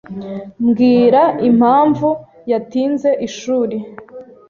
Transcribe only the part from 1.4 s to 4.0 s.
impamvu yatinze ishuri.